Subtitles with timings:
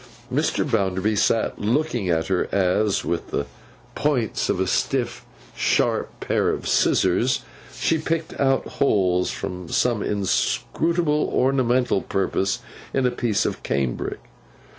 [0.33, 0.65] Mr.
[0.67, 3.45] Bounderby sat looking at her, as, with the
[3.93, 5.23] points of a stiff,
[5.55, 7.41] sharp pair of scissors,
[7.75, 12.61] she picked out holes for some inscrutable ornamental purpose,
[12.95, 14.17] in a piece of cambric.